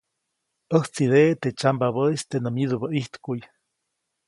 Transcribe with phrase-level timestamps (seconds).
[0.73, 3.39] ʼÄjtsideʼe teʼ tsyambabäʼis teʼ nä myidubä ʼijtkuʼy.